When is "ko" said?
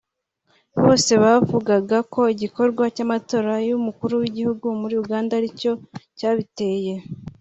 2.13-2.21